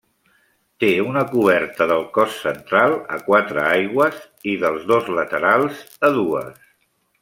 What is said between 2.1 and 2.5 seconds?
cos